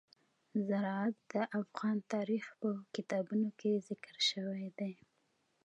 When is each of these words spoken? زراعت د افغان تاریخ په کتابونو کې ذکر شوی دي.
زراعت 0.67 1.15
د 1.31 1.33
افغان 1.61 1.97
تاریخ 2.13 2.45
په 2.61 2.69
کتابونو 2.95 3.47
کې 3.59 3.83
ذکر 3.89 4.15
شوی 4.29 4.65
دي. 4.79 4.93